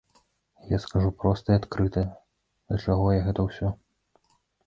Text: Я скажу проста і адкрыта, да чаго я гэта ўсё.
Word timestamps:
Я 0.69 0.77
скажу 0.85 1.09
проста 1.23 1.47
і 1.57 1.59
адкрыта, 1.61 2.03
да 2.73 2.79
чаго 2.85 3.05
я 3.17 3.21
гэта 3.27 3.45
ўсё. 3.49 3.67